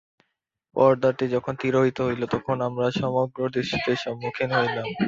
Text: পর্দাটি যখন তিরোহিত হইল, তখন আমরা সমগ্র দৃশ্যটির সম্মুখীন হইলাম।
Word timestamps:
পর্দাটি 0.75 1.25
যখন 1.35 1.53
তিরোহিত 1.61 1.97
হইল, 2.01 2.21
তখন 2.35 2.57
আমরা 2.67 2.87
সমগ্র 3.01 3.39
দৃশ্যটির 3.55 4.01
সম্মুখীন 4.03 4.49
হইলাম। 4.57 4.85